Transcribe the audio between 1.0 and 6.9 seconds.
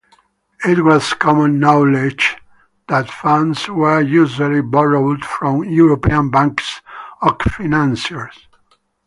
common knowledge that funds were usually borrowed from European banks